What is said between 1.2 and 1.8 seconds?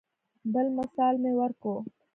مې ورکو.